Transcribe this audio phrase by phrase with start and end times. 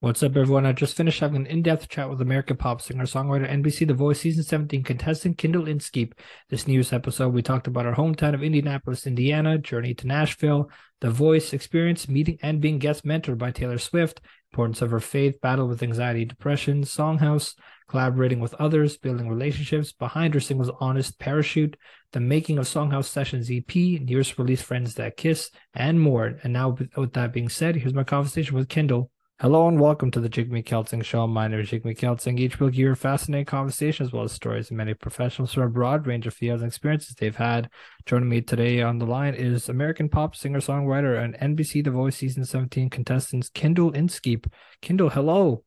[0.00, 0.64] What's up, everyone?
[0.64, 3.94] I just finished having an in depth chat with American pop singer songwriter NBC The
[3.94, 6.14] Voice Season 17 contestant Kyndal Inskeep.
[6.50, 10.70] This news episode, we talked about our hometown of Indianapolis, Indiana, journey to Nashville,
[11.00, 14.20] The Voice experience, meeting and being guest mentored by Taylor Swift,
[14.52, 17.56] importance of her faith, battle with anxiety, depression, Songhouse,
[17.88, 21.76] collaborating with others, building relationships, behind her singles Honest, Parachute,
[22.12, 26.38] the making of Songhouse Sessions EP, newest release Friends That Kiss, and more.
[26.44, 29.08] And now, with that being said, here's my conversation with Kyndal.
[29.40, 31.24] Hello and welcome to the Jigme Keltsing Show.
[31.28, 32.40] My name is Jigme Keltsing.
[32.40, 35.68] Each week, you hear fascinating conversations as well as stories of many professionals from a
[35.68, 37.70] broad range of fields and experiences they've had.
[38.04, 42.44] Joining me today on the line is American pop singer-songwriter and NBC The Voice Season
[42.44, 44.48] 17 contestants Kyndal Inskeep.
[44.82, 45.62] Kyndal, hello.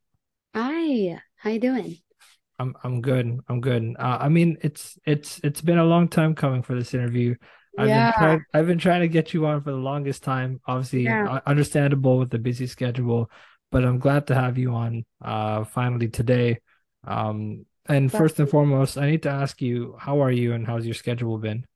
[0.54, 1.18] Hi.
[1.36, 1.96] How you doing?
[2.58, 3.38] I'm I'm good.
[3.48, 3.94] I'm good.
[3.98, 7.36] Uh, I mean, it's it's it's been a long time coming for this interview.
[7.78, 8.10] I've Yeah.
[8.10, 10.60] been trying I've been trying to get you on for the longest time.
[10.66, 11.40] Obviously, Yeah.
[11.46, 13.30] understandable with the busy schedule,
[13.72, 16.60] but I'm glad to have you on uh finally today.
[17.04, 20.86] Um and first and foremost, I need to ask you, how are you and how's
[20.86, 21.66] your schedule been?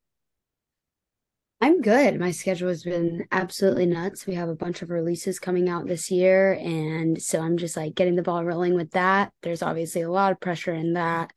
[1.60, 2.20] I'm good.
[2.20, 4.26] My schedule has been absolutely nuts.
[4.26, 7.94] We have a bunch of releases coming out this year, and so I'm just like
[7.94, 9.32] getting the ball rolling with that.
[9.42, 11.32] There's obviously a lot of pressure in that.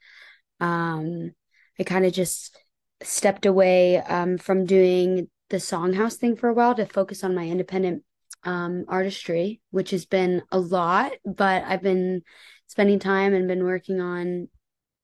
[0.59, 1.31] Um,
[1.79, 2.57] I kind of just
[3.01, 7.47] stepped away um from doing the Songhouse thing for a while to focus on my
[7.47, 8.03] independent
[8.43, 12.23] um artistry, which has been a lot, but I've been
[12.67, 14.47] spending time and been working on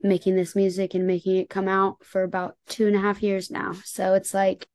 [0.02, 3.50] making this music and making it come out for about two and a half years
[3.50, 3.74] now.
[3.84, 4.68] So it's like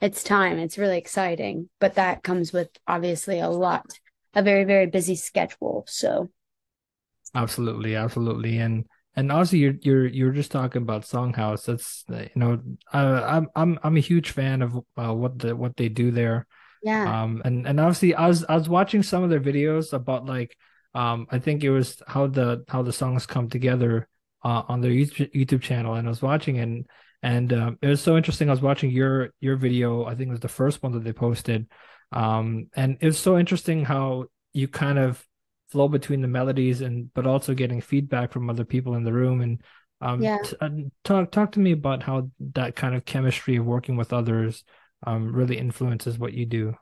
[0.00, 0.58] it's time.
[0.58, 3.86] It's really exciting, but that comes with obviously a lot,
[4.34, 5.84] a very, very busy schedule.
[5.86, 6.30] So
[7.34, 8.58] Absolutely, absolutely.
[8.58, 11.66] And and also you're you're you're just talking about Songhouse.
[11.66, 12.60] That's you know,
[12.92, 16.46] uh, I'm I'm I'm a huge fan of uh, what the what they do there.
[16.82, 20.26] Yeah, Um and and obviously I was I was watching some of their videos about
[20.26, 20.56] like
[20.94, 24.08] um I think it was how the how the songs come together
[24.44, 26.86] uh, on their YouTube YouTube channel and I was watching and
[27.22, 28.48] and um, it was so interesting.
[28.48, 30.04] I was watching your your video.
[30.06, 31.66] I think it was the first one that they posted.
[32.12, 35.24] Um and it was so interesting how you kind of
[35.70, 39.40] flow between the melodies and but also getting feedback from other people in the room
[39.40, 39.62] and
[40.00, 40.38] um Yeah.
[40.42, 40.68] t- uh,
[41.04, 44.64] talk talk to me about how that kind of chemistry of working with others
[45.06, 46.74] um really influences what you do.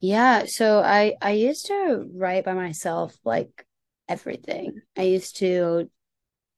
[0.00, 0.44] yeah.
[0.46, 3.66] So I I used to write by myself like
[4.08, 4.80] everything.
[4.96, 5.90] I used to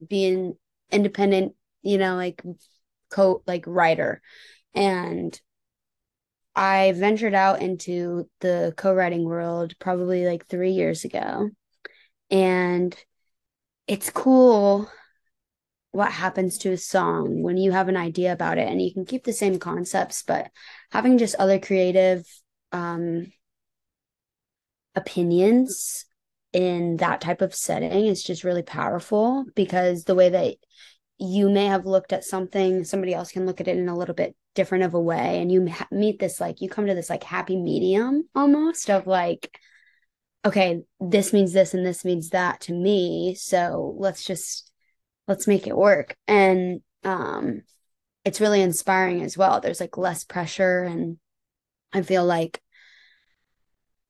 [0.07, 0.59] be an
[0.91, 2.43] independent, you know, like
[3.11, 4.23] co like writer,
[4.75, 5.41] and
[6.55, 11.51] I ventured out into the co-writing world probably like three years ago.
[12.31, 12.97] And
[13.87, 14.91] it's cool
[15.93, 19.05] what happens to a song when you have an idea about it and you can
[19.05, 20.51] keep the same concepts, but
[20.91, 22.27] having just other creative
[22.73, 23.31] um
[24.95, 26.05] opinions
[26.53, 30.57] in that type of setting is just really powerful because the way that
[31.19, 34.15] you may have looked at something, somebody else can look at it in a little
[34.15, 35.41] bit different of a way.
[35.41, 39.57] And you meet this, like, you come to this, like, happy medium almost of like,
[40.45, 43.35] okay, this means this and this means that to me.
[43.39, 44.72] So let's just,
[45.29, 46.17] let's make it work.
[46.27, 47.63] And, um,
[48.25, 49.61] it's really inspiring as well.
[49.61, 50.83] There's like less pressure.
[50.83, 51.19] And
[51.93, 52.61] I feel like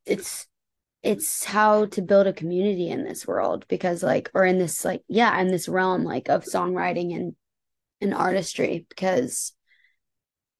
[0.05, 0.47] it's,
[1.03, 5.03] it's how to build a community in this world because like or in this like
[5.09, 7.35] yeah in this realm like of songwriting and
[8.01, 9.53] and artistry because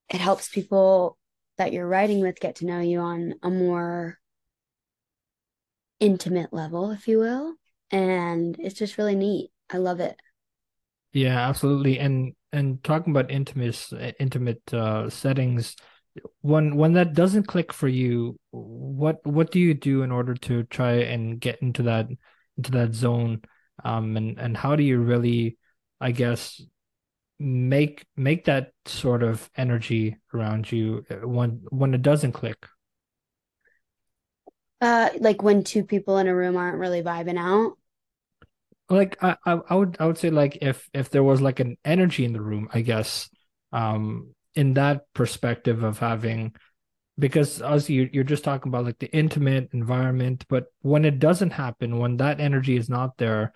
[0.09, 1.17] it helps people
[1.59, 4.19] that you're writing with get to know you on a more
[6.01, 7.55] intimate level if you will
[7.91, 10.17] and it's just really neat i love it
[11.13, 11.99] Yeah, absolutely.
[11.99, 15.77] And and talking about intimate intimate uh settings,
[16.41, 20.65] when when that doesn't click for you, what what do you do in order to
[20.65, 22.09] try and get into that
[22.57, 23.43] into that zone?
[23.85, 25.59] Um and and how do you really,
[26.01, 26.63] I guess,
[27.39, 32.67] make make that sort of energy around you uh, when when it doesn't click?
[34.81, 37.77] uh like when two people in a room aren't really vibing out
[38.89, 42.25] like I, I would I would say like if if there was like an energy
[42.25, 43.29] in the room, I guess,
[43.73, 46.55] um, in that perspective of having
[47.19, 51.51] because obviously you're, you're just talking about like the intimate environment, but when it doesn't
[51.51, 53.53] happen, when that energy is not there,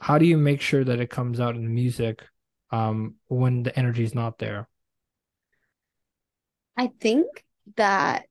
[0.00, 2.24] how do you make sure that it comes out in the music,
[2.70, 4.68] um, when the energy is not there?
[6.76, 7.26] i think
[7.76, 8.26] that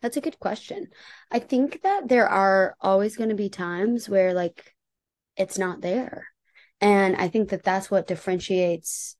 [0.00, 0.88] That's a good question.
[1.30, 4.74] I think that there are always going to be times where like
[5.36, 6.28] it's not there.
[6.80, 9.16] And I think that that's what differentiates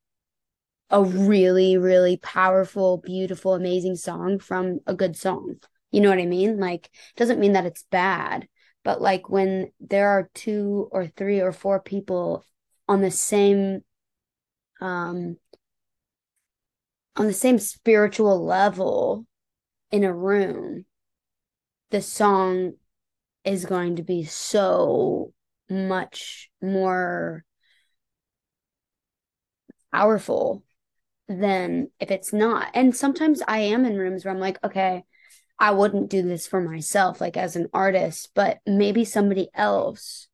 [0.91, 5.57] a really, really powerful, beautiful, amazing song from a good song.
[5.91, 6.59] You know what I mean?
[6.59, 8.49] Like, doesn't mean that it's bad,
[8.85, 12.45] but like when there are two or three or four people
[12.89, 13.81] on the same
[14.81, 15.37] um
[17.17, 19.27] on the same spiritual level
[19.91, 20.85] in a room,
[21.91, 22.73] the song
[23.45, 25.33] is going to be so
[25.71, 27.45] much more
[29.93, 30.63] powerful
[31.29, 32.71] than if it's not.
[32.75, 35.05] And sometimes I am in rooms where I'm like, okay,
[35.59, 40.29] I wouldn't do this for myself, like as an artist, but maybe somebody else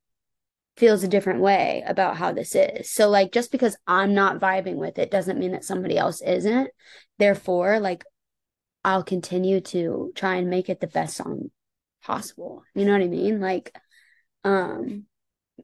[0.76, 2.90] feels a different way about how this is.
[2.90, 6.68] So, like, just because I'm not vibing with it doesn't mean that somebody else isn't.
[7.18, 8.04] Therefore, like,
[8.84, 11.50] I'll continue to try and make it the best song
[12.02, 12.62] possible.
[12.74, 13.40] You know what I mean?
[13.40, 13.74] Like,
[14.44, 15.06] um,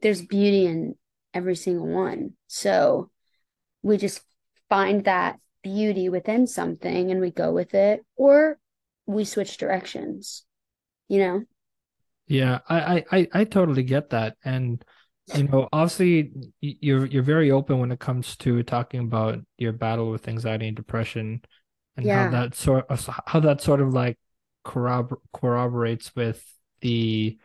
[0.00, 0.94] there's beauty in
[1.34, 2.32] every single one.
[2.46, 3.10] So
[3.82, 4.22] we just
[4.68, 8.58] find that beauty within something and we go with it, or
[9.06, 10.44] we switch directions,
[11.08, 11.42] you know?
[12.26, 14.36] Yeah, I, I, I totally get that.
[14.44, 14.82] And
[15.34, 20.10] you know, obviously you're you're very open when it comes to talking about your battle
[20.10, 21.42] with anxiety and depression
[21.96, 22.24] and yeah.
[22.24, 24.18] how that sort of uh, how that sort of like
[24.64, 26.44] corrobor- corroborates with
[26.80, 27.38] the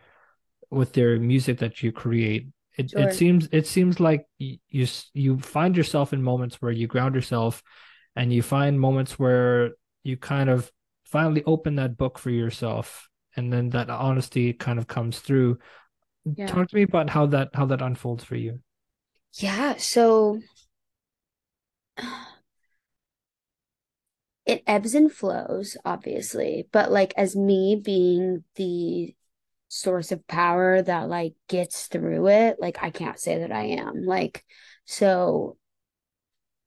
[0.70, 3.00] with their music that you create it, sure.
[3.00, 7.62] it seems it seems like you you find yourself in moments where you ground yourself
[8.14, 9.72] and you find moments where
[10.02, 10.70] you kind of
[11.04, 15.58] finally open that book for yourself and then that honesty kind of comes through
[16.24, 16.46] yeah.
[16.46, 18.60] talk to me about how that how that unfolds for you
[19.34, 20.40] yeah so
[24.46, 29.14] it ebbs and flows obviously but like as me being the
[29.68, 34.04] source of power that like gets through it like i can't say that i am
[34.04, 34.44] like
[34.84, 35.56] so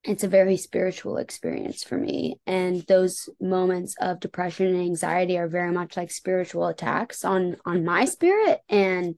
[0.03, 5.47] it's a very spiritual experience for me and those moments of depression and anxiety are
[5.47, 9.15] very much like spiritual attacks on on my spirit and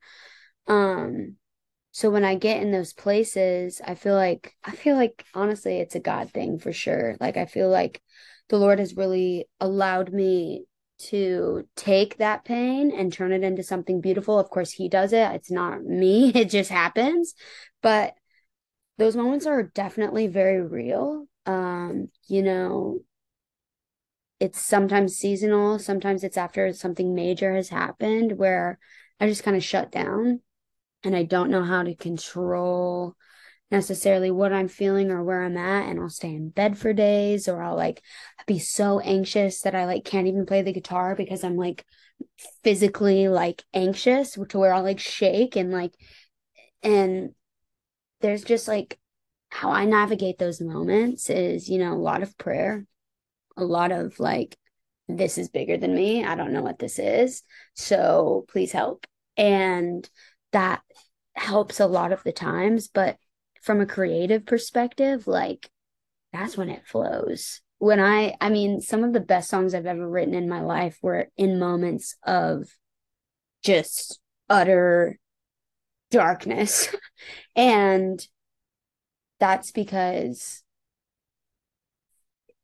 [0.68, 1.36] um
[1.92, 5.96] so when i get in those places i feel like i feel like honestly it's
[5.96, 8.02] a god thing for sure like i feel like
[8.50, 10.66] the lord has really allowed me
[11.02, 14.38] to take that pain and turn it into something beautiful.
[14.38, 15.32] Of course, he does it.
[15.32, 17.34] It's not me, it just happens.
[17.82, 18.14] But
[18.98, 21.26] those moments are definitely very real.
[21.46, 23.00] Um, you know,
[24.40, 28.80] it's sometimes seasonal, sometimes it's after something major has happened where
[29.20, 30.42] I just kind of shut down
[31.04, 33.16] and I don't know how to control
[33.72, 37.48] necessarily what I'm feeling or where I'm at and I'll stay in bed for days
[37.48, 38.02] or I'll like
[38.46, 41.86] be so anxious that I like can't even play the guitar because I'm like
[42.64, 45.94] physically like anxious to where I'll like shake and like
[46.84, 47.32] and
[48.20, 49.00] there's just like
[49.50, 52.86] how I navigate those moments is you know a lot of prayer
[53.56, 54.58] a lot of like
[55.08, 57.44] this is bigger than me I don't know what this is
[57.74, 59.08] so please help.
[59.38, 60.08] And
[60.52, 60.82] that
[61.34, 63.16] helps a lot of the times but
[63.62, 65.70] from a creative perspective, like
[66.34, 67.62] that's when it flows.
[67.78, 70.98] When I, I mean, some of the best songs I've ever written in my life
[71.02, 72.68] were in moments of
[73.64, 74.20] just
[74.50, 75.18] utter
[76.10, 76.94] darkness.
[77.56, 78.26] and
[79.40, 80.64] that's because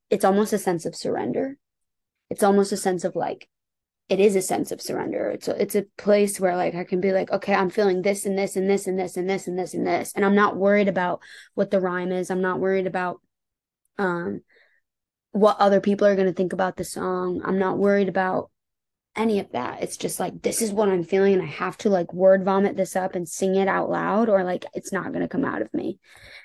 [0.10, 1.58] it's almost a sense of surrender.
[2.30, 3.50] It's almost a sense of like,
[4.10, 5.30] it is a sense of surrender.
[5.32, 8.26] It's a, it's a place where like I can be like, okay, I'm feeling this
[8.26, 10.56] and this and this and this and this and this and this, and I'm not
[10.56, 11.22] worried about
[11.56, 12.32] what the rhyme is.
[12.32, 13.22] I'm not worried about
[13.98, 14.42] um
[15.32, 17.42] what other people are going to think about the song.
[17.44, 18.50] I'm not worried about
[19.16, 19.84] any of that.
[19.84, 22.78] It's just like this is what I'm feeling, and I have to like word vomit
[22.78, 25.62] this up and sing it out loud, or like it's not going to come out
[25.62, 26.00] of me.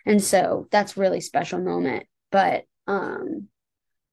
[0.04, 2.06] And so that's really special moment.
[2.32, 3.48] But um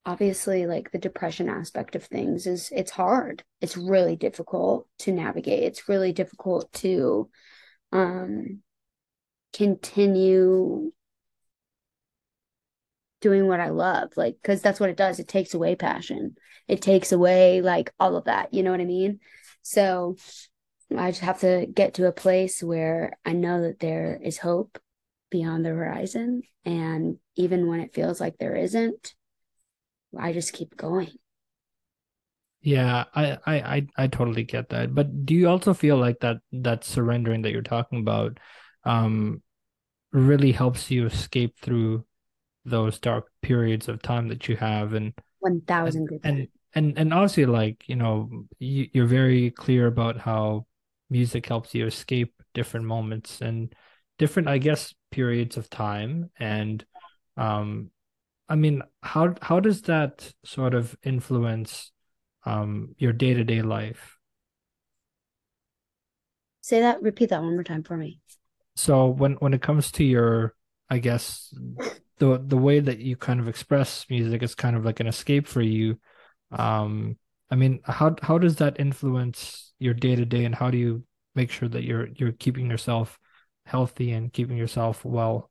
[0.05, 3.43] obviously like the depression aspect of things is it's hard.
[3.61, 5.63] It's really difficult to navigate.
[5.63, 7.29] It's really difficult to
[7.91, 8.61] um
[9.51, 10.91] continue
[13.19, 15.19] doing what i love like because that's what it does.
[15.19, 16.35] It takes away passion.
[16.67, 18.53] It takes away like all of that.
[18.53, 19.19] You know what i mean?
[19.61, 20.15] So
[20.97, 24.79] i just have to get to a place where i know that there is hope
[25.29, 26.43] beyond the horizon.
[26.65, 29.13] And even when it feels like there isn't
[30.17, 31.09] I just keep going.
[32.61, 34.93] Yeah, I, I, I, I totally get that.
[34.93, 38.37] But do you also feel like that that surrendering that you're talking about,
[38.83, 39.41] um,
[40.11, 42.05] really helps you escape through
[42.65, 47.13] those dark periods of time that you have and one thousand and, and and and
[47.13, 50.65] obviously like you know you, you're very clear about how
[51.09, 53.73] music helps you escape different moments and
[54.17, 56.85] different I guess periods of time and
[57.37, 57.91] um
[58.49, 61.91] I mean, how how does that sort of influence
[62.45, 64.17] um your day-to-day life?
[66.61, 68.19] Say that repeat that one more time for me.
[68.75, 70.55] So when when it comes to your
[70.89, 71.53] i guess
[72.17, 75.47] the the way that you kind of express music is kind of like an escape
[75.47, 75.99] for you.
[76.51, 77.17] Um
[77.51, 81.03] i mean how how does that influence your day to day and how do you
[81.35, 83.19] make sure that you're you're keeping yourself
[83.65, 85.48] healthy and keeping yourself well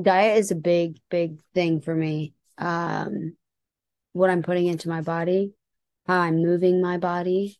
[0.00, 2.34] diet is a big big thing for me.
[2.58, 3.36] Um
[4.12, 5.52] what i'm putting into my body
[6.06, 7.58] how i'm moving my body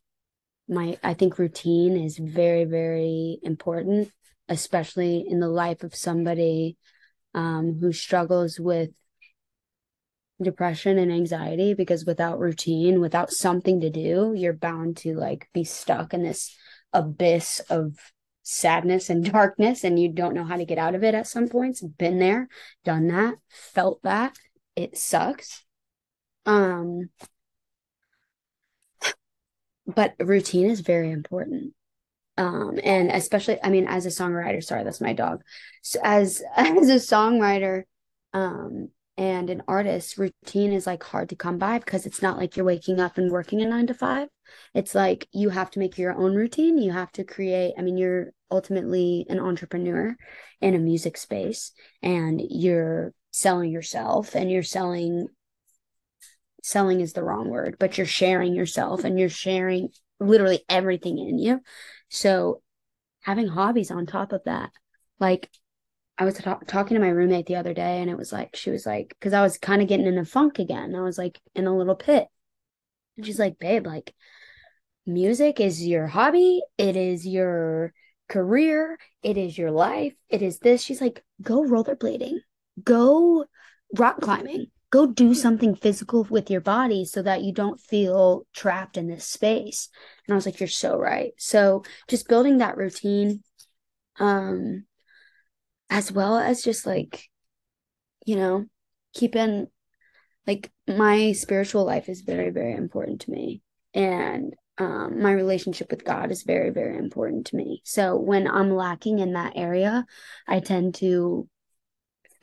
[0.68, 4.08] my i think routine is very very important
[4.48, 6.76] especially in the life of somebody
[7.34, 8.90] um, who struggles with
[10.42, 15.64] depression and anxiety because without routine, without something to do, you're bound to like be
[15.64, 16.54] stuck in this
[16.92, 17.96] abyss of
[18.44, 21.48] sadness and darkness and you don't know how to get out of it at some
[21.48, 21.82] points.
[21.82, 22.48] Been there,
[22.84, 24.36] done that, felt that.
[24.76, 25.64] It sucks.
[26.46, 27.10] Um
[29.86, 31.74] but routine is very important
[32.36, 35.42] um and especially i mean as a songwriter sorry that's my dog
[35.82, 37.82] so as as a songwriter
[38.32, 42.56] um and an artist routine is like hard to come by because it's not like
[42.56, 44.28] you're waking up and working a 9 to 5
[44.74, 46.78] it's like you have to make your own routine.
[46.78, 50.16] You have to create i mean you're ultimately an entrepreneur
[50.60, 55.26] in a music space and you're selling yourself and you're selling
[56.62, 59.88] selling is the wrong word but you're sharing yourself and you're sharing
[60.20, 61.60] literally everything in you.
[62.08, 62.62] So
[63.20, 64.70] having hobbies on top of that,
[65.18, 65.48] like
[66.16, 68.86] I was talking to my roommate the other day and it was like, she was
[68.86, 70.94] like, cause I was kind of getting in a funk again.
[70.94, 72.28] I was like in a little pit.
[73.16, 74.14] And she's like, babe, like
[75.06, 76.62] music is your hobby.
[76.78, 77.92] It is your
[78.28, 78.96] career.
[79.22, 80.14] It is your life.
[80.28, 80.82] It is this.
[80.82, 82.38] She's like, go rollerblading,
[82.84, 83.46] go
[83.96, 88.96] rock climbing, go do something physical with your body so that you don't feel trapped
[88.96, 89.88] in this space
[90.24, 93.42] and i was like you're so right so just building that routine
[94.20, 94.84] um
[95.90, 97.28] as well as just like
[98.26, 98.64] you know
[99.14, 99.66] keeping
[100.46, 103.62] like my spiritual life is very very important to me
[103.92, 108.74] and um, my relationship with god is very very important to me so when i'm
[108.74, 110.04] lacking in that area
[110.48, 111.48] i tend to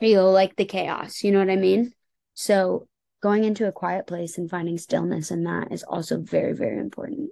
[0.00, 1.92] feel like the chaos you know what i mean
[2.34, 2.88] so
[3.22, 7.30] going into a quiet place and finding stillness in that is also very, very important.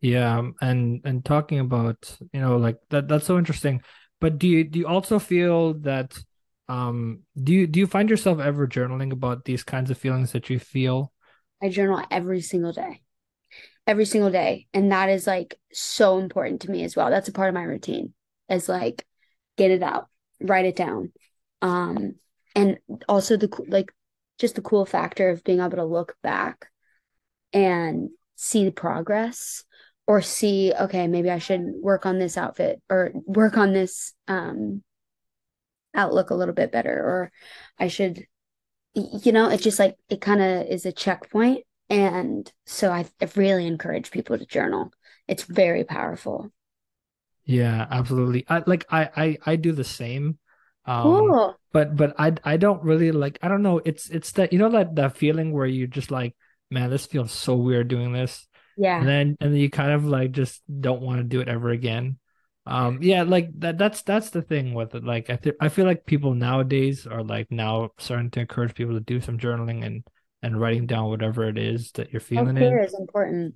[0.00, 3.82] Yeah, and and talking about you know like that that's so interesting.
[4.20, 6.18] But do you do you also feel that
[6.68, 10.50] um do you do you find yourself ever journaling about these kinds of feelings that
[10.50, 11.12] you feel?
[11.62, 13.02] I journal every single day.
[13.86, 14.66] Every single day.
[14.74, 17.10] And that is like so important to me as well.
[17.10, 18.12] That's a part of my routine.
[18.48, 19.06] Is like
[19.56, 20.08] get it out,
[20.40, 21.12] write it down.
[21.62, 22.14] Um
[22.54, 23.92] and also the like
[24.38, 26.68] just the cool factor of being able to look back
[27.52, 29.64] and see the progress
[30.08, 34.82] or see okay maybe i should work on this outfit or work on this um
[35.94, 37.30] outlook a little bit better or
[37.78, 38.26] i should
[38.94, 41.64] you know it's just like it kind of is a checkpoint.
[41.90, 44.92] And so I, I really encourage people to journal.
[45.26, 46.52] It's very powerful.
[47.44, 48.44] Yeah absolutely.
[48.48, 50.38] I like i i, I do the same.
[50.84, 51.56] Um, cool.
[51.72, 53.80] But but I I don't really like I don't know.
[53.84, 56.34] It's it's that you know that that feeling where you just like
[56.70, 58.46] man this feels so weird doing this
[58.78, 61.48] yeah and then and then you kind of like just don't want to do it
[61.48, 62.16] ever again
[62.66, 65.84] um yeah like that that's that's the thing with it like I th- I feel
[65.84, 70.04] like people nowadays are like now starting to encourage people to do some journaling and
[70.42, 73.54] and writing down whatever it is that you're feeling Self-care is important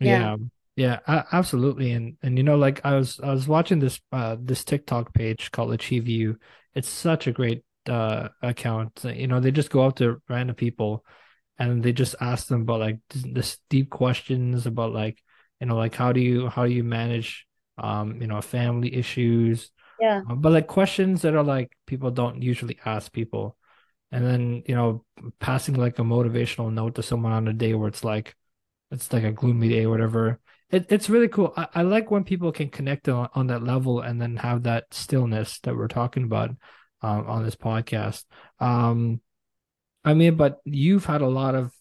[0.00, 0.36] yeah.
[0.36, 0.36] yeah.
[0.74, 1.92] Yeah, absolutely.
[1.92, 5.50] And and you know, like I was I was watching this uh this TikTok page
[5.52, 6.38] called Achieve You.
[6.74, 9.04] It's such a great uh account.
[9.04, 11.04] You know, they just go out to random people
[11.58, 15.22] and they just ask them about like this deep questions about like,
[15.60, 17.46] you know, like how do you how do you manage
[17.78, 19.70] um, you know, family issues.
[20.00, 20.22] Yeah.
[20.28, 23.56] Uh, but like questions that are like people don't usually ask people.
[24.10, 25.04] And then, you know,
[25.40, 28.36] passing like a motivational note to someone on a day where it's like
[28.90, 30.38] it's like a gloomy day or whatever
[30.72, 31.52] it, it's really cool.
[31.56, 34.92] I, I like when people can connect on, on that level and then have that
[34.92, 36.50] stillness that we're talking about
[37.02, 38.24] um, on this podcast.
[38.58, 39.20] Um,
[40.04, 41.72] I mean, but you've had a lot of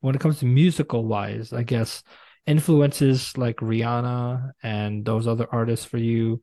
[0.00, 2.02] when it comes to musical wise, I guess
[2.46, 6.42] influences like Rihanna and those other artists for you.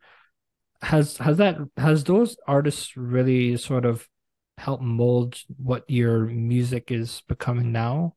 [0.82, 4.08] Has has that has those artists really sort of
[4.58, 8.15] helped mold what your music is becoming now?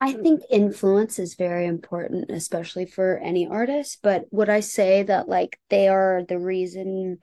[0.00, 4.00] I think influence is very important, especially for any artist.
[4.02, 7.18] But would I say that like they are the reason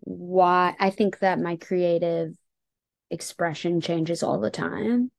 [0.00, 2.34] why I think that my creative
[3.10, 5.10] expression changes all the time.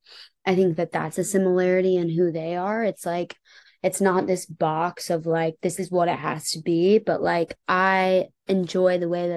[0.46, 2.84] I think that that's a similarity in who they are.
[2.84, 3.36] It's like
[3.84, 7.56] it's not this box of like this is what it has to be, but like
[7.68, 9.30] I enjoy the way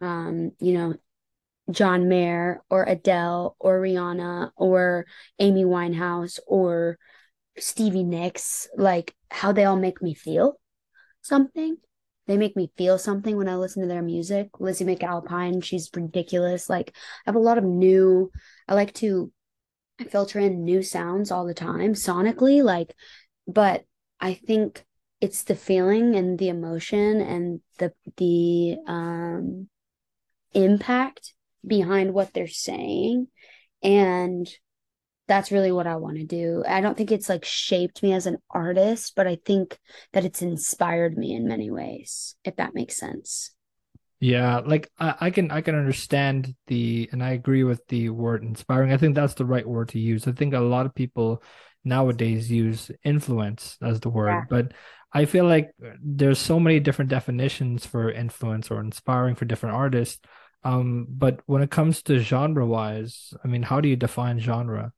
[0.00, 0.94] that um you know
[1.70, 5.06] John Mayer or Adele or Rihanna or
[5.38, 6.98] Amy Winehouse or
[7.58, 10.58] Stevie Nicks, like how they all make me feel
[11.22, 11.76] something.
[12.30, 14.60] They make me feel something when I listen to their music.
[14.60, 16.70] Lizzy McAlpine, she's ridiculous.
[16.70, 18.30] Like I have a lot of new,
[18.68, 19.32] I like to
[20.10, 22.94] filter in new sounds all the time sonically, like,
[23.48, 23.82] but
[24.20, 24.84] I think
[25.20, 29.68] it's the feeling and the emotion and the the um
[30.54, 31.34] impact
[31.66, 33.26] behind what they're saying
[33.82, 34.48] and
[35.30, 36.64] that's really what I want to do.
[36.66, 39.78] I don't think it's like shaped me as an artist, but I think
[40.12, 43.52] that it's inspired me in many ways, if that makes sense.
[44.18, 48.42] Yeah, like I, I can I can understand the and I agree with the word
[48.42, 48.92] inspiring.
[48.92, 50.26] I think that's the right word to use.
[50.26, 51.44] I think a lot of people
[51.84, 54.44] nowadays use influence as the word, yeah.
[54.50, 54.72] but
[55.12, 55.70] I feel like
[56.02, 60.20] there's so many different definitions for influence or inspiring for different artists.
[60.64, 64.92] Um, but when it comes to genre wise, I mean, how do you define genre?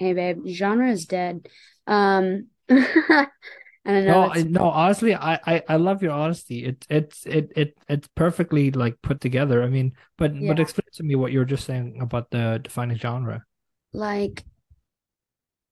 [0.00, 1.46] Hey babe, genre is dead.
[1.86, 4.26] Um I don't know.
[4.26, 6.64] No, I, no, honestly, I, I I love your honesty.
[6.64, 9.62] It it's it it it's perfectly like put together.
[9.62, 10.48] I mean, but yeah.
[10.48, 13.44] but explain to me what you were just saying about the defining genre.
[13.92, 14.44] Like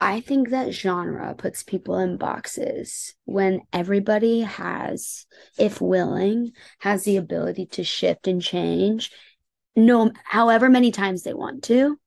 [0.00, 5.26] I think that genre puts people in boxes when everybody has,
[5.58, 9.10] if willing, has the ability to shift and change,
[9.74, 11.98] no however many times they want to.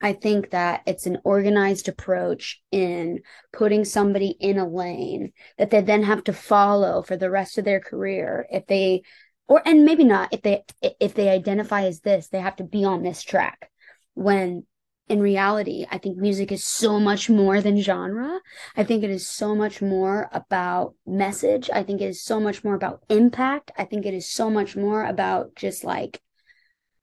[0.00, 3.20] I think that it's an organized approach in
[3.52, 7.64] putting somebody in a lane that they then have to follow for the rest of
[7.64, 8.46] their career.
[8.50, 9.02] If they,
[9.48, 10.64] or, and maybe not, if they,
[11.00, 13.70] if they identify as this, they have to be on this track.
[14.14, 14.64] When
[15.08, 18.40] in reality, I think music is so much more than genre.
[18.76, 21.70] I think it is so much more about message.
[21.72, 23.70] I think it is so much more about impact.
[23.78, 26.20] I think it is so much more about just like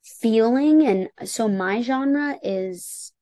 [0.03, 3.13] feeling and so my genre is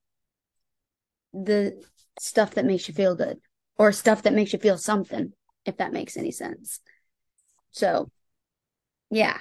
[1.34, 1.82] the
[2.20, 3.40] stuff that makes you feel good
[3.78, 5.34] or stuff that makes you feel something
[5.66, 6.80] if that makes any sense.
[7.72, 8.10] So
[9.10, 9.38] yeah.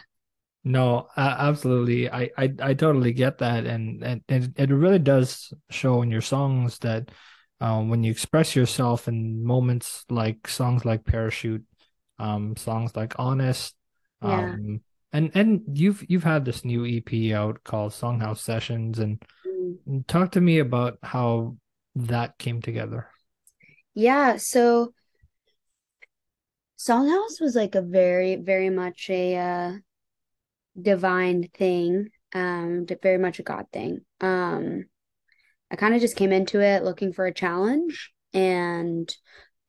[0.63, 2.11] No uh, absolutely.
[2.11, 6.21] I, I i totally get that and and it, it really does show in your
[6.21, 7.11] songs that
[7.61, 11.65] um, when you express yourself in moments like songs like parachute
[12.19, 13.75] um songs like honest
[14.23, 14.53] yeah.
[14.53, 14.81] um
[15.13, 20.07] and and you've you've had this new EP out called Songhouse Sessions, and mm.
[20.07, 21.57] talk to me about how
[21.95, 23.09] that came together.
[23.95, 24.93] Yeah, so
[26.79, 29.73] Songhouse was like a very very much a uh,
[30.81, 34.01] divine thing, um, very much a God thing.
[34.21, 34.85] Um,
[35.71, 39.13] I kind of just came into it looking for a challenge, and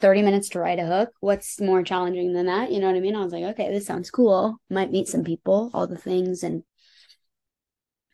[0.01, 1.09] 30 minutes to write a hook.
[1.19, 2.71] What's more challenging than that?
[2.71, 3.15] You know what I mean?
[3.15, 4.57] I was like, okay, this sounds cool.
[4.69, 6.63] Might meet some people, all the things, and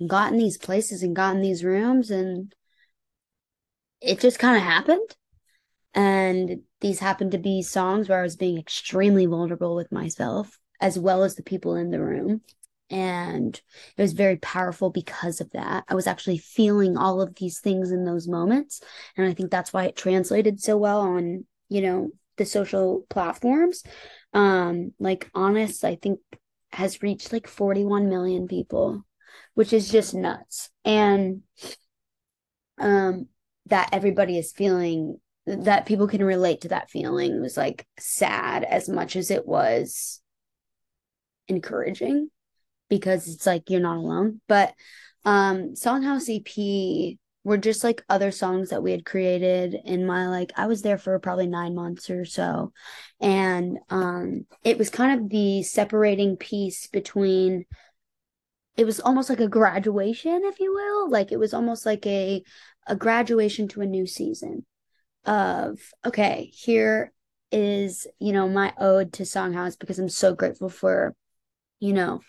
[0.05, 2.53] gotten these places and gotten these rooms, and
[4.01, 5.15] it just kind of happened.
[5.93, 10.99] And these happened to be songs where I was being extremely vulnerable with myself as
[10.99, 12.41] well as the people in the room.
[12.89, 13.59] And
[13.97, 15.83] it was very powerful because of that.
[15.89, 18.81] I was actually feeling all of these things in those moments.
[19.17, 23.83] And I think that's why it translated so well on you know the social platforms.
[24.33, 26.19] Um like honest i think
[26.71, 29.03] has reached like 41 million people
[29.53, 30.69] which is just nuts.
[30.85, 31.41] And
[32.79, 33.27] um
[33.67, 38.87] that everybody is feeling that people can relate to that feeling was like sad as
[38.87, 40.21] much as it was
[41.47, 42.29] encouraging
[42.89, 44.41] because it's like you're not alone.
[44.47, 44.73] But
[45.25, 47.17] um songhouse ep
[47.47, 50.97] were just like other songs that we had created in my like I was there
[50.97, 52.73] for probably 9 months or so.
[53.21, 57.63] And um it was kind of the separating piece between
[58.75, 61.09] it was almost like a graduation if you will.
[61.09, 62.43] Like it was almost like a
[62.85, 64.65] a graduation to a new season
[65.23, 67.13] of okay here
[67.53, 71.15] is you know my ode to songhouse because i'm so grateful for
[71.79, 72.21] you know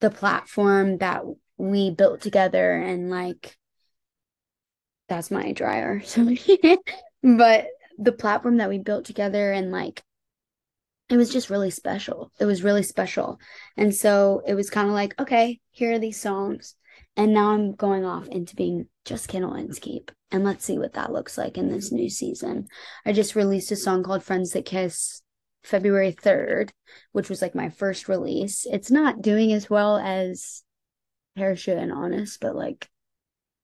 [0.00, 1.22] the platform that
[1.56, 3.56] we built together and like
[5.08, 6.02] that's my dryer.
[6.04, 6.26] So,
[7.22, 7.66] but
[7.98, 10.02] the platform that we built together and like
[11.10, 12.32] it was just really special.
[12.40, 13.38] It was really special.
[13.76, 16.76] And so it was kind of like, okay, here are these songs.
[17.16, 20.10] And now I'm going off into being just Kyndal Inskeep.
[20.30, 22.66] And let's see what that looks like in this new season.
[23.04, 25.22] I just released a song called Friends That Kiss
[25.62, 26.70] February 3rd,
[27.12, 28.66] which was like my first release.
[28.70, 30.62] It's not doing as well as
[31.36, 32.88] parachute and honest, but like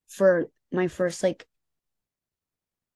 [0.09, 1.46] for my first like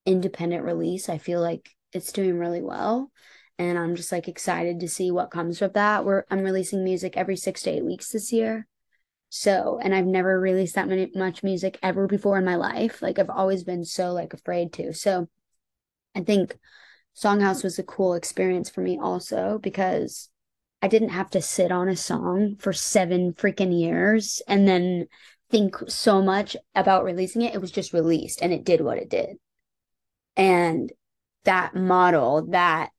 [0.06, 3.10] independent release, I feel like it's doing really well.
[3.58, 6.04] And I'm just like excited to see what comes with that.
[6.04, 8.66] We're I'm releasing music every six to eight weeks this year.
[9.30, 13.02] So, and I've never released that many, much music ever before in my life.
[13.02, 14.92] Like I've always been so like afraid to.
[14.92, 15.28] So
[16.14, 16.56] I think
[17.16, 20.30] Songhouse was a cool experience for me also because
[20.82, 25.06] I didn't have to sit on a song for seven freaking years and then
[25.54, 27.54] think so much about releasing it.
[27.54, 29.36] It was just released and it did what it did.
[30.36, 30.92] And
[31.44, 32.90] that model, that,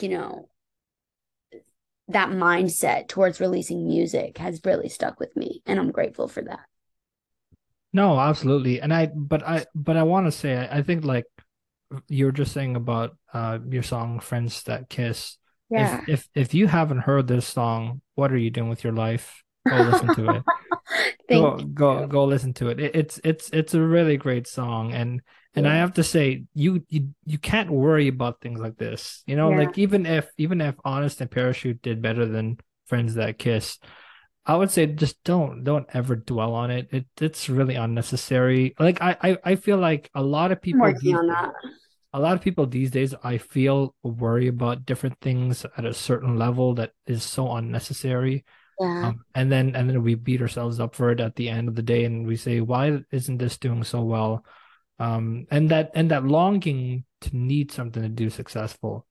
[0.00, 0.48] you know,
[2.08, 5.62] that mindset towards releasing music has really stuck with me.
[5.66, 6.66] And I'm grateful for that.
[7.92, 8.80] No, absolutely.
[8.80, 11.26] And I, but I, but I want to say, I, I think like
[12.08, 15.38] you were just saying about uh your song "Friends That Kiss."
[15.70, 16.00] Yeah.
[16.02, 19.44] If if if you haven't heard this song, what are you doing with your life?
[19.68, 20.44] Go listen to it.
[21.30, 22.06] go Thank go you.
[22.06, 22.80] go listen to it.
[22.80, 22.94] it.
[22.96, 25.22] It's it's it's a really great song, and
[25.54, 29.22] and I have to say, you you you can't worry about things like this.
[29.26, 29.56] You know, Yeah.
[29.56, 33.78] like even if even if Honest and Parachute did better than Friends That Kiss,
[34.46, 36.88] I would say just don't don't ever dwell on it.
[36.92, 38.74] It it's really unnecessary.
[38.78, 41.52] Like I I, I feel like a lot of people working these on that.
[42.12, 46.38] a lot of people these days I feel worry about different things at a certain
[46.38, 48.44] level that is so unnecessary.
[48.80, 49.10] Yeah.
[49.10, 51.74] Um, and then and then we beat ourselves up for it at the end of
[51.76, 54.44] the day and we say, why isn't this doing so well?
[54.98, 59.06] Um, and that and that longing to need something to do successful.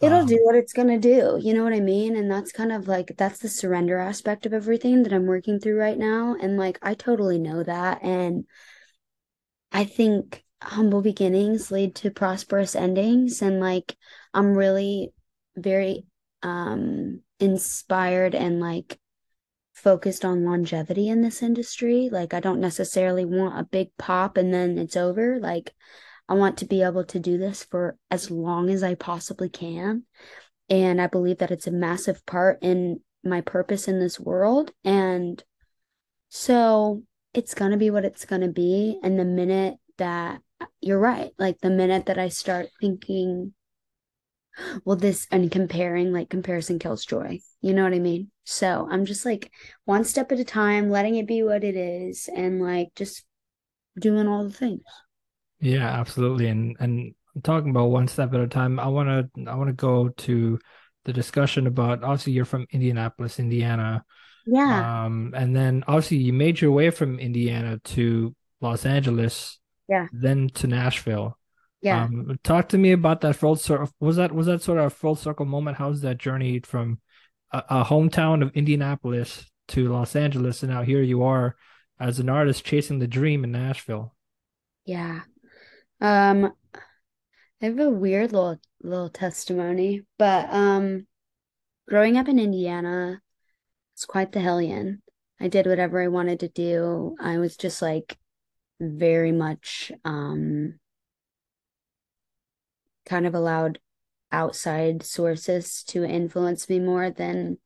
[0.00, 1.38] It'll Um, do what it's gonna do.
[1.42, 2.16] You know what I mean?
[2.16, 5.76] And that's kind of like that's the surrender aspect of everything that I'm working through
[5.78, 6.36] right now.
[6.40, 8.02] And like I totally know that.
[8.02, 8.44] And
[9.72, 13.42] I think humble beginnings lead to prosperous endings.
[13.42, 13.96] And like
[14.32, 15.12] I'm really
[15.56, 16.06] very
[16.42, 18.98] um inspired and like
[19.84, 22.08] focused on longevity in this industry.
[22.10, 25.38] Like I don't necessarily want a big pop and then it's over.
[25.38, 25.74] Like
[26.26, 30.04] I want to be able to do this for as long as I possibly can.
[30.70, 34.72] And I believe that it's a massive part in my purpose in this world.
[34.84, 35.42] And
[36.30, 37.02] so
[37.34, 38.98] it's going to be what it's going to be.
[39.02, 40.40] And the minute that
[40.80, 43.52] you're right, like the minute that I start thinking,
[44.84, 47.40] well, this and comparing, like comparison kills joy.
[47.60, 48.30] You know what I mean?
[48.44, 49.50] So I'm just like
[49.84, 53.24] one step at a time, letting it be what it is, and like just
[53.98, 54.82] doing all the things.
[55.60, 56.48] Yeah, absolutely.
[56.48, 60.58] And and talking about one step at a time, I wanna I wanna go to
[61.04, 64.04] the discussion about obviously you're from Indianapolis, Indiana.
[64.46, 65.04] Yeah.
[65.04, 70.08] Um, and then obviously you made your way from Indiana to Los Angeles, Yeah.
[70.12, 71.38] then to Nashville.
[71.84, 72.04] Yeah.
[72.04, 73.90] Um, talk to me about that full circle.
[74.00, 75.76] Was that was that sort of a full circle moment?
[75.76, 76.98] How's that journey from
[77.52, 81.56] a, a hometown of Indianapolis to Los Angeles, and now here you are
[82.00, 84.14] as an artist chasing the dream in Nashville?
[84.86, 85.20] Yeah.
[86.00, 86.54] Um,
[87.60, 91.06] I have a weird little little testimony, but um,
[91.86, 93.20] growing up in Indiana,
[93.92, 95.02] it's quite the hellion.
[95.38, 97.14] I did whatever I wanted to do.
[97.20, 98.16] I was just like
[98.80, 100.78] very much um
[103.06, 103.78] kind of allowed
[104.32, 107.58] outside sources to influence me more than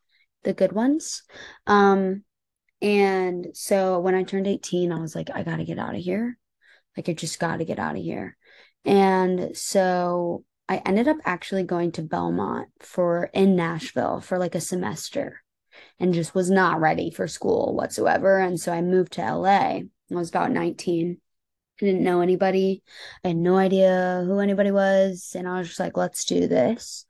[0.45, 1.23] the good ones.
[1.67, 2.25] Um,
[2.81, 6.39] and so when I turned 18, I was like, I gotta get out of here.
[6.99, 8.37] Like I just got to get out of here.
[8.85, 14.61] And so I ended up actually going to Belmont for in Nashville for like a
[14.61, 15.43] semester
[16.01, 18.39] and just was not ready for school whatsoever.
[18.39, 19.49] And so I moved to LA.
[19.51, 21.19] I was about 19.
[21.81, 22.83] I didn't know anybody.
[23.25, 25.35] I had no idea who anybody was.
[25.37, 27.05] And I was just like, let's do this.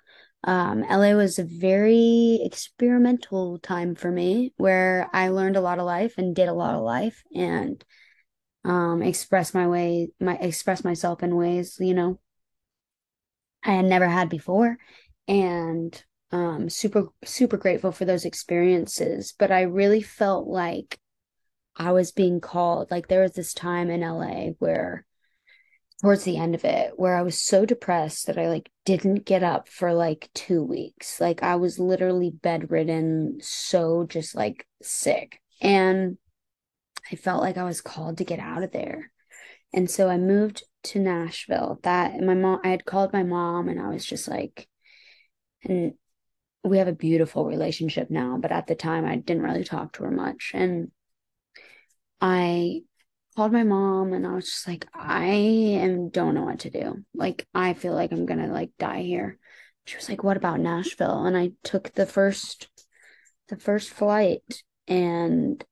[0.45, 5.87] Um, LA was a very experimental time for me where I learned a lot of
[5.87, 7.85] life and did a lot of life and
[8.65, 12.19] um express my way my express myself in ways you know
[13.65, 14.79] I had never had before
[15.27, 16.03] and
[16.33, 20.99] um super super grateful for those experiences but I really felt like
[21.79, 25.05] I was being called like there was this time in LA where
[26.03, 29.43] towards the end of it where I was so depressed that I like didn't get
[29.43, 36.19] up for like 2 weeks like I was literally bedridden so just like sick and
[37.11, 39.11] I felt like I was called to get out of there.
[39.73, 41.79] And so I moved to Nashville.
[41.83, 44.69] That my mom, I had called my mom and I was just like,
[45.65, 45.95] and
[46.65, 50.05] we have a beautiful relationship now, but at the time I didn't really talk to
[50.05, 50.53] her much.
[50.55, 50.91] And
[52.21, 52.83] I
[53.37, 57.05] called my mom and I was just like, I am don't know what to do.
[57.15, 59.39] Like I feel like I'm gonna like die here.
[59.87, 61.25] She was like, What about Nashville?
[61.25, 62.69] And I took the first
[63.49, 65.65] the first flight and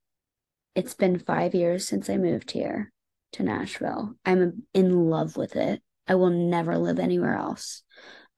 [0.75, 2.93] it's been five years since I moved here
[3.33, 4.15] to Nashville.
[4.25, 5.83] I'm in love with it.
[6.07, 7.83] I will never live anywhere else.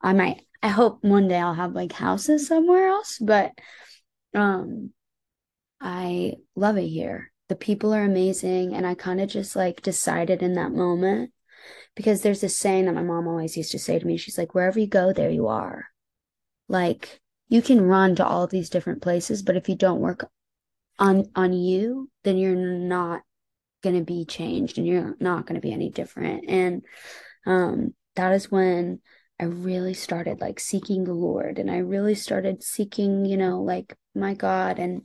[0.01, 3.51] I might I hope one day I'll have like houses somewhere else, but
[4.33, 4.91] um
[5.79, 7.31] I love it here.
[7.49, 11.31] The people are amazing and I kind of just like decided in that moment
[11.95, 14.17] because there's this saying that my mom always used to say to me.
[14.17, 15.85] She's like wherever you go there you are.
[16.67, 20.29] Like you can run to all these different places, but if you don't work
[20.99, 23.23] on on you, then you're not
[23.81, 26.45] going to be changed and you're not going to be any different.
[26.47, 26.83] And
[27.45, 28.99] um that is when
[29.39, 33.95] I really started like seeking the Lord and I really started seeking, you know, like
[34.13, 35.03] my God and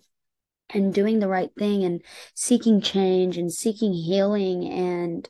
[0.71, 2.03] and doing the right thing and
[2.35, 5.29] seeking change and seeking healing and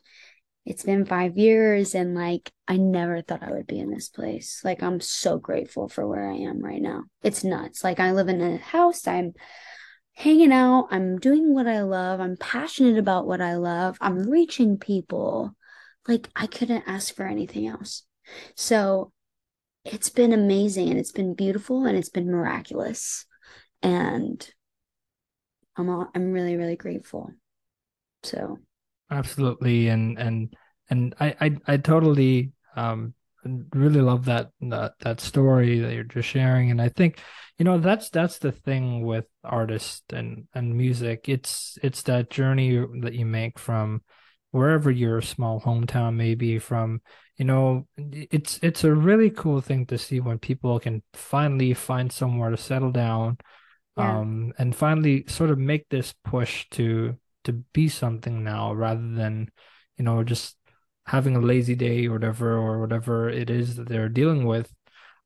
[0.65, 4.61] it's been 5 years and like I never thought I would be in this place.
[4.63, 7.03] Like I'm so grateful for where I am right now.
[7.21, 7.83] It's nuts.
[7.83, 9.33] Like I live in a house, I'm
[10.13, 14.77] hanging out, I'm doing what I love, I'm passionate about what I love, I'm reaching
[14.77, 15.55] people.
[16.07, 18.03] Like I couldn't ask for anything else.
[18.55, 19.11] So
[19.83, 23.25] it's been amazing and it's been beautiful and it's been miraculous.
[23.83, 24.47] And
[25.77, 27.31] I'm all, I'm really really grateful.
[28.23, 28.59] So.
[29.11, 29.87] Absolutely.
[29.89, 30.55] And and
[30.89, 33.13] and I I, I totally um
[33.73, 36.71] really love that that that story that you're just sharing.
[36.71, 37.19] And I think
[37.57, 41.29] you know that's that's the thing with artists and and music.
[41.29, 44.01] It's it's that journey that you make from
[44.51, 47.01] wherever your small hometown may be from
[47.37, 52.11] you know it's it's a really cool thing to see when people can finally find
[52.11, 53.37] somewhere to settle down
[53.97, 54.19] yeah.
[54.19, 59.49] um and finally sort of make this push to to be something now rather than
[59.97, 60.55] you know just
[61.05, 64.73] having a lazy day or whatever or whatever it is that they're dealing with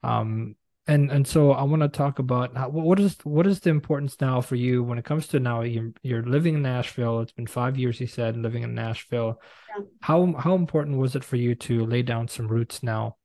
[0.04, 0.56] um
[0.90, 4.20] and and so I want to talk about how, what is what is the importance
[4.20, 7.22] now for you when it comes to now you're you're living in Nashville.
[7.22, 9.40] It's been five years, you said, living in Nashville.
[9.78, 9.86] Yeah.
[10.02, 13.18] How how important was it for you to lay down some roots now?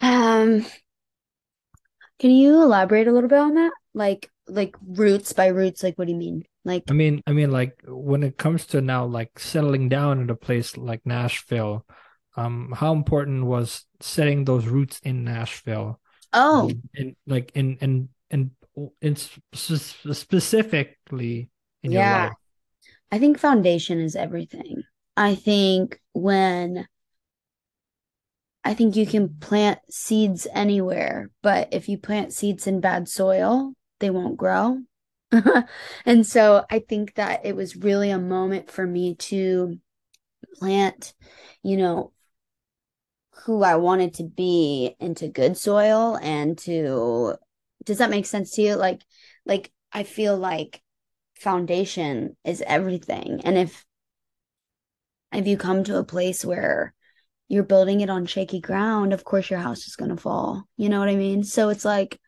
[0.00, 0.64] Um,
[2.18, 3.72] can you elaborate a little bit on that?
[3.94, 6.44] Like like roots by roots, like what do you mean?
[6.64, 10.30] Like I mean I mean like when it comes to now like settling down in
[10.30, 11.84] a place like Nashville
[12.36, 15.98] um, how important was setting those roots in Nashville?
[16.32, 18.50] Oh, and like in in in
[19.00, 19.16] in
[19.54, 21.48] specifically
[21.82, 22.18] in yeah.
[22.18, 22.36] your life.
[23.10, 24.82] I think foundation is everything.
[25.16, 26.86] I think when
[28.66, 33.74] I think you can plant seeds anywhere, but if you plant seeds in bad soil,
[34.00, 34.80] they won't grow.
[36.04, 39.78] and so I think that it was really a moment for me to
[40.58, 41.14] plant,
[41.62, 42.10] you know,
[43.44, 47.36] who I wanted to be into good soil and to
[47.84, 48.74] does that make sense to you?
[48.74, 49.00] Like
[49.44, 50.82] like I feel like
[51.36, 53.42] foundation is everything.
[53.44, 53.86] And if
[55.32, 56.95] if you come to a place where
[57.48, 60.64] you're building it on shaky ground, of course your house is going to fall.
[60.76, 61.44] You know what I mean?
[61.44, 62.18] So it's like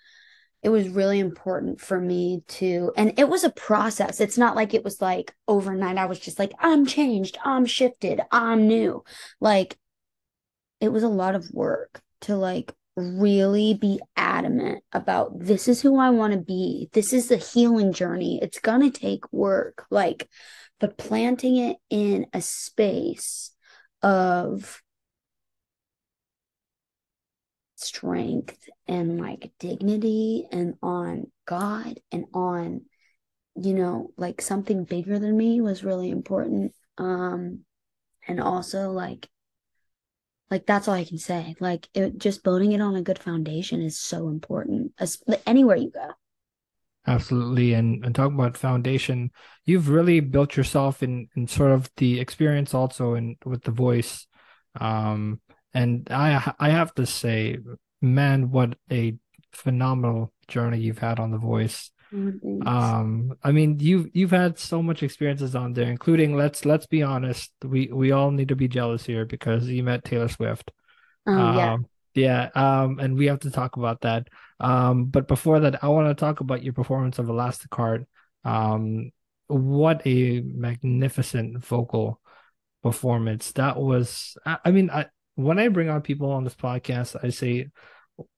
[0.63, 4.21] it was really important for me to and it was a process.
[4.21, 8.21] It's not like it was like overnight I was just like I'm changed, I'm shifted,
[8.31, 9.05] I'm new.
[9.41, 9.77] Like
[10.81, 15.99] it was a lot of work to like really be adamant about this is who
[15.99, 16.89] I want to be.
[16.93, 18.41] This is the healing journey.
[18.43, 19.87] It's going to take work.
[19.91, 20.29] Like,
[20.81, 23.53] but planting it in a space
[24.03, 24.83] of
[27.79, 32.83] strength and like dignity and on God and on,
[33.57, 36.73] you know, like something bigger than me was really important.
[36.99, 37.61] Um,
[38.27, 39.29] and also like
[40.51, 41.55] like that's all I can say.
[41.61, 44.93] Like it, just building it on a good foundation is so important.
[44.99, 46.11] As, anywhere you go.
[47.07, 49.31] Absolutely, and and talking about foundation,
[49.65, 54.27] you've really built yourself in in sort of the experience also and with the voice,
[54.81, 55.41] um,
[55.79, 57.59] and I I have to say,
[58.03, 59.17] man, what a
[59.53, 61.91] phenomenal journey you've had on the voice.
[62.13, 66.87] Oh, um, I mean, you've you've had so much experiences on there, including let's let's
[66.87, 70.73] be honest, we we all need to be jealous here because you met Taylor Swift.
[71.27, 71.77] Oh um, yeah.
[72.15, 74.27] Yeah, um, and we have to talk about that.
[74.59, 78.07] Um, but before that, I want to talk about your performance of Elastic Heart.
[78.45, 79.13] Um,
[79.47, 82.21] what a magnificent vocal
[82.83, 84.37] performance that was.
[84.45, 85.07] I, I mean, I,
[85.39, 87.69] when I bring on people on this podcast, I say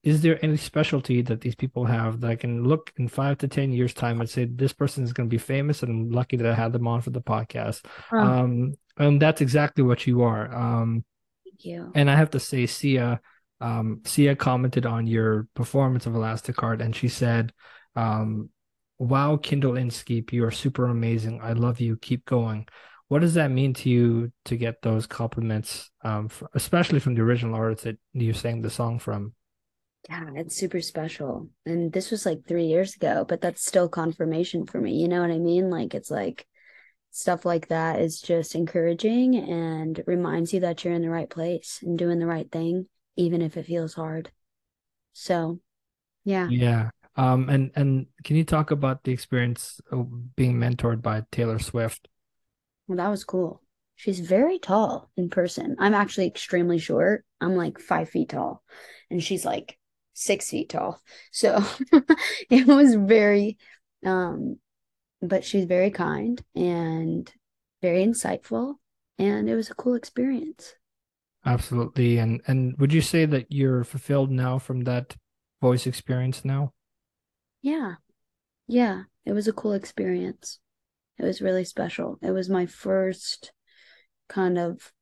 [0.02, 3.48] is there any specialty that these people have that I can look in five to
[3.48, 6.36] ten years time and say this person is going to be famous and I'm lucky
[6.36, 7.86] that I had them on for the podcast.
[8.12, 8.18] Oh.
[8.18, 10.54] Um, and that's exactly what you are.
[10.54, 11.02] Um,
[11.46, 11.90] Thank you.
[11.94, 13.18] And I have to say, Sia,
[13.62, 17.54] um, Sia commented on your performance of Elastic Heart and she said,
[17.96, 18.50] um,
[18.98, 21.40] wow, Kyndal Inskeep, you are super amazing.
[21.42, 21.96] I love you.
[21.96, 22.68] Keep going.
[23.10, 27.56] What does that mean to you to get those compliments, um, especially from the original
[27.56, 29.34] artist that you sang the song from?
[30.08, 31.48] Yeah, it's super special.
[31.66, 34.94] And this was like three years ago, but that's still confirmation for me.
[34.94, 35.70] You know what I mean?
[35.70, 36.46] Like, it's like
[37.10, 41.80] stuff like that is just encouraging and reminds you that you're in the right place
[41.82, 44.30] and doing the right thing, even if it feels hard.
[45.14, 45.58] So,
[46.24, 46.48] yeah.
[46.48, 46.90] Yeah.
[47.16, 52.06] Um, and and can you talk about the experience of being mentored by Taylor Swift?
[52.90, 53.62] Well, that was cool.
[53.94, 55.76] She's very tall in person.
[55.78, 57.24] I'm actually extremely short.
[57.40, 58.64] I'm like five feet tall,
[59.12, 59.78] and she's like
[60.12, 61.00] six feet tall.
[61.30, 61.64] So
[62.50, 63.58] it was very,
[64.04, 64.56] um,
[65.22, 67.32] but she's very kind and
[67.80, 68.74] very insightful,
[69.20, 70.74] and it was a cool experience.
[71.46, 72.18] Absolutely.
[72.18, 75.14] And and would you say that you're fulfilled now from that
[75.60, 76.72] voice experience now?
[77.62, 77.94] Yeah.
[78.66, 79.04] Yeah.
[79.24, 80.58] It was a cool experience.
[81.20, 82.18] It was really special.
[82.22, 83.52] It was my first
[84.28, 84.92] kind of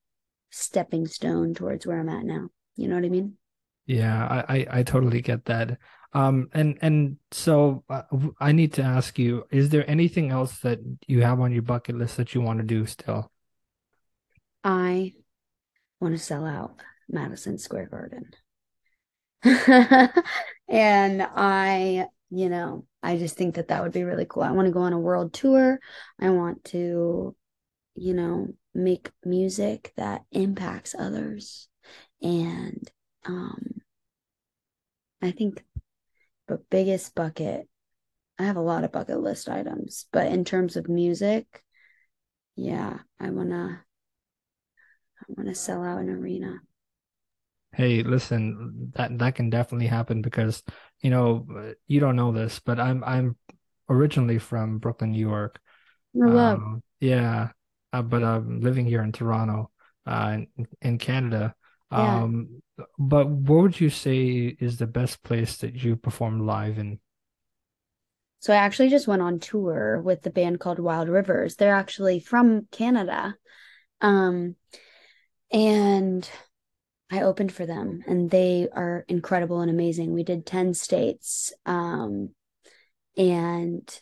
[0.51, 2.49] stepping stone towards where I'm at now.
[2.77, 3.35] You know what I mean?
[3.87, 5.79] Yeah, I I, I totally get that.
[6.13, 8.03] Um, and and so uh,
[8.41, 11.97] I need to ask you: Is there anything else that you have on your bucket
[11.97, 13.31] list that you want to do still?
[14.65, 15.15] I
[16.01, 18.31] want to sell out Madison Square Garden.
[20.69, 24.43] and I, you know, I just think that that would be really cool.
[24.43, 25.81] I want to go on a world tour.
[26.21, 27.35] I want to,
[27.95, 31.69] you know, make music that impacts others.
[32.23, 32.91] And
[33.25, 33.83] um
[35.23, 35.65] I think
[36.49, 37.69] the biggest bucket
[38.39, 41.65] I have a lot of bucket list items, but in terms of music,
[42.57, 43.81] yeah, I want to
[45.21, 46.61] I want to sell out an arena.
[47.73, 50.63] Hey, listen, that that can definitely happen because
[51.01, 53.37] you know you don't know this, but I'm I'm
[53.89, 55.61] originally from Brooklyn, New York.
[56.21, 57.51] Um, yeah,
[57.93, 59.71] uh, but I'm living here in Toronto,
[60.07, 61.55] uh, in, in Canada.
[61.91, 62.23] Yeah.
[62.23, 62.63] Um,
[62.99, 67.01] but what would you say is the best place that you performed live in?
[68.41, 71.57] So I actually just went on tour with the band called Wild Rivers.
[71.57, 73.37] They're actually from Canada.
[74.01, 74.55] Um,
[75.51, 76.29] and
[77.11, 80.13] I opened for them and they are incredible and amazing.
[80.13, 81.53] We did 10 states.
[81.65, 82.31] Um,
[83.17, 84.01] and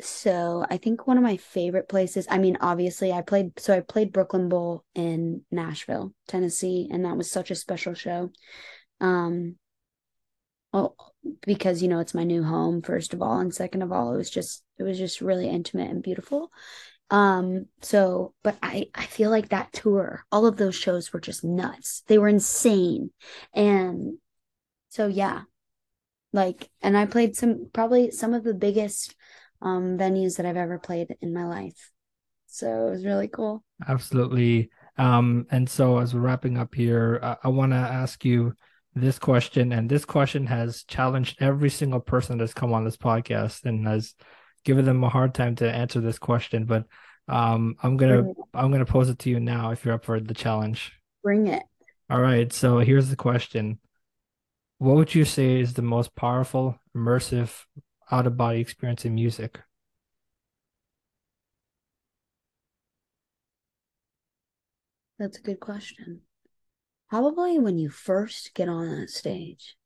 [0.00, 3.80] so I think one of my favorite places, I mean, obviously I played, so I
[3.80, 8.30] played Brooklyn Bowl in Nashville, Tennessee, and that was such a special show.
[9.00, 9.56] Um,
[10.72, 10.94] oh,
[11.42, 13.38] because, you know, it's my new home, first of all.
[13.40, 16.50] And second of all, it was just, it was just really intimate and beautiful.
[17.10, 21.42] Um, so, but I, I feel like that tour, all of those shows were just
[21.42, 22.02] nuts.
[22.06, 23.10] They were insane.
[23.52, 24.18] And
[24.90, 25.42] so, yeah,
[26.32, 29.16] like, and I played some, probably some of the biggest
[29.60, 31.90] um, venues that I've ever played in my life.
[32.46, 33.64] So it was really cool.
[33.86, 34.70] Absolutely.
[34.96, 38.54] Um, and so as we're wrapping up here, I, I want to ask you
[38.94, 43.64] this question, and this question has challenged every single person that's come on this podcast
[43.64, 44.14] and has
[44.64, 46.64] given them a hard time to answer this question.
[46.64, 46.86] But
[47.28, 50.34] um, I'm gonna I'm gonna pose it to you now if you're up for the
[50.34, 50.92] challenge.
[51.22, 51.62] Bring it.
[52.08, 52.52] All right.
[52.52, 53.78] So here's the question:
[54.78, 57.64] What would you say is the most powerful, immersive,
[58.10, 59.60] out of body experience in music?
[65.20, 66.22] That's a good question.
[67.10, 69.76] Probably when you first get on that stage.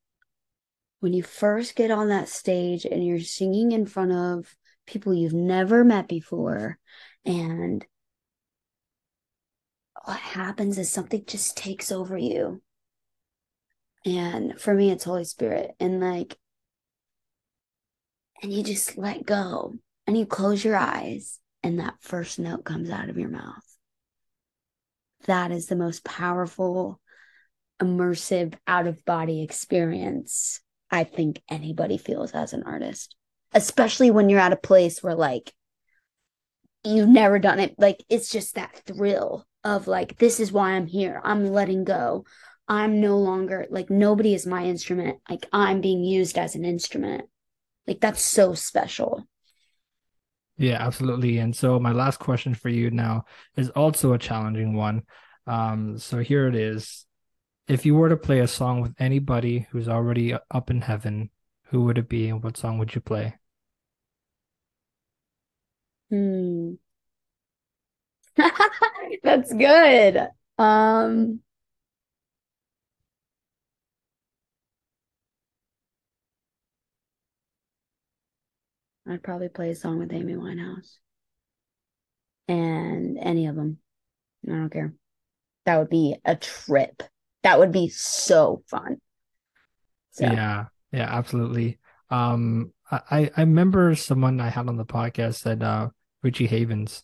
[1.00, 4.56] When you first get on that stage and you're singing in front of
[4.86, 6.78] people you've never met before,
[7.24, 7.84] and
[10.04, 12.60] what happens is something just takes over you.
[14.04, 15.70] And for me, it's Holy Spirit.
[15.80, 16.36] And like,
[18.42, 19.74] and you just let go
[20.06, 23.64] and you close your eyes and that first note comes out of your mouth.
[25.24, 27.00] That is the most powerful,
[27.80, 30.60] immersive, out of body experience
[30.90, 33.16] I think anybody feels as an artist,
[33.54, 35.52] especially when you're at a place where like
[36.84, 37.74] you've never done it.
[37.78, 41.20] Like it's just that thrill of like, this is why I'm here.
[41.24, 42.26] I'm letting go.
[42.66, 45.18] I'm no longer like nobody is my instrument.
[45.28, 47.24] Like I'm being used as an instrument.
[47.86, 49.26] Like that's so special.
[50.56, 51.38] Yeah, absolutely.
[51.38, 53.24] And so my last question for you now
[53.56, 55.02] is also a challenging one.
[55.46, 57.06] Um, so here it is.
[57.66, 61.30] If you were to play a song with anybody who's already up in heaven,
[61.64, 63.34] who would it be and what song would you play?
[66.10, 66.74] Hmm.
[69.22, 70.28] That's good.
[70.58, 71.40] Um
[79.06, 80.96] I'd probably play a song with Amy Winehouse.
[82.48, 83.78] And any of them.
[84.46, 84.94] I don't care.
[85.66, 87.02] That would be a trip.
[87.42, 89.00] That would be so fun.
[90.12, 90.24] So.
[90.24, 91.78] Yeah, yeah, absolutely.
[92.14, 95.88] Um, I I remember someone I had on the podcast said uh
[96.22, 97.02] Richie Havens.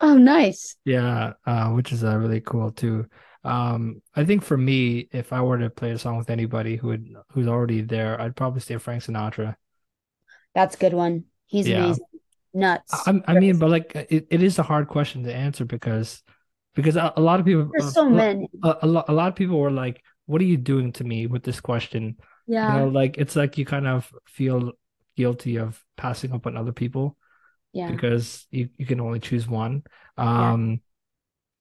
[0.00, 0.76] Oh, nice.
[0.84, 3.06] Yeah, uh, which is uh, really cool too.
[3.44, 6.88] Um, I think for me, if I were to play a song with anybody who
[6.88, 9.54] would who's already there, I'd probably say Frank Sinatra.
[10.54, 11.24] That's a good one.
[11.46, 11.84] He's yeah.
[11.84, 12.04] amazing.
[12.52, 13.06] Nuts.
[13.06, 16.22] I, I mean, but like it, it is a hard question to answer because
[16.74, 19.28] because a, a lot of people there's so a, many a, a, lot, a lot
[19.28, 22.16] of people were like, "What are you doing to me with this question?"
[22.46, 24.72] Yeah, you know, like it's like you kind of feel
[25.16, 27.16] guilty of passing up on other people.
[27.72, 29.82] Yeah, because you you can only choose one.
[30.16, 30.70] Um.
[30.70, 30.76] Yeah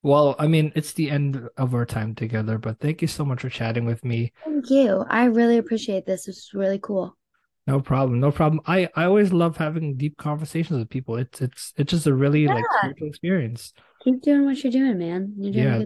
[0.05, 3.41] well, I mean, it's the end of our time together, but thank you so much
[3.41, 4.33] for chatting with me.
[4.45, 5.03] Thank you.
[5.09, 6.27] I really appreciate this.
[6.27, 7.17] Is really cool.
[7.65, 8.19] No problem.
[8.19, 8.61] No problem.
[8.67, 11.15] I I always love having deep conversations with people.
[11.15, 12.53] It's it's it's just a really yeah.
[12.53, 13.73] like spiritual experience.
[14.03, 15.33] Keep doing what you're doing, man.
[15.39, 15.85] You're doing yeah.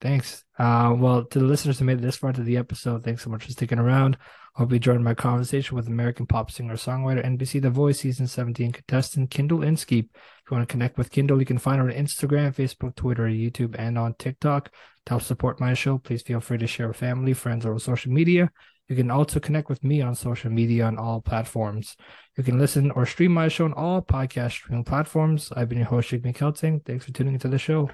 [0.00, 0.44] Thanks.
[0.58, 3.30] Uh, well, to the listeners who made it this far to the episode, thanks so
[3.30, 4.16] much for sticking around.
[4.56, 8.26] I hope you joined my conversation with American pop singer songwriter NBC The Voice season
[8.26, 10.10] 17 contestant Kyndal Inskeep.
[10.14, 13.24] If you want to connect with Kyndal, you can find her on Instagram, Facebook, Twitter,
[13.24, 14.72] YouTube, and on TikTok.
[15.06, 18.12] To help support my show, please feel free to share with family, friends, or social
[18.12, 18.50] media.
[18.88, 21.96] You can also connect with me on social media on all platforms.
[22.36, 25.52] You can listen or stream my show on all podcast streaming platforms.
[25.54, 26.84] I've been your host, Jake McKelting.
[26.84, 27.90] Thanks for tuning into the show.